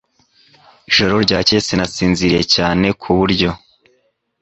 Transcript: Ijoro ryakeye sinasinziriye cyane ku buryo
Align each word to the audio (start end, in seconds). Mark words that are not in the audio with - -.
Ijoro 0.89 1.15
ryakeye 1.25 1.61
sinasinziriye 1.67 2.41
cyane 2.55 2.87
ku 3.01 3.09
buryo 3.17 3.49